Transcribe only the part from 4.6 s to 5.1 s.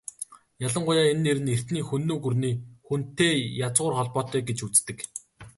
үздэг.